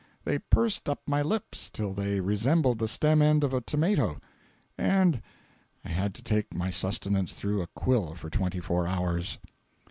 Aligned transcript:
They 0.25 0.39
pursed 0.39 0.89
up 0.89 1.03
my 1.05 1.21
lips, 1.21 1.69
till 1.69 1.93
they 1.93 2.19
resembled 2.21 2.79
the 2.79 2.87
stem 2.87 3.21
end 3.21 3.43
of 3.43 3.53
a 3.53 3.61
tomato, 3.61 4.19
and 4.75 5.21
I 5.85 5.89
had 5.89 6.15
to 6.15 6.23
take 6.23 6.55
my 6.55 6.71
sustenance 6.71 7.35
through 7.35 7.61
a 7.61 7.67
quill 7.67 8.15
for 8.15 8.31
twenty 8.31 8.61
four 8.61 8.87
hours. 8.87 9.37